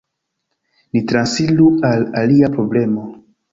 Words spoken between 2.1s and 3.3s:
alia problemo.